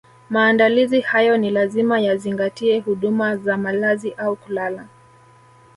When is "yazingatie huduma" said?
1.99-3.37